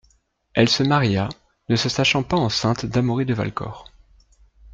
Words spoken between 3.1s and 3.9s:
de Valcor.